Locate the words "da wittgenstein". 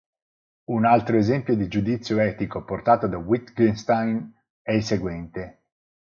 3.05-4.33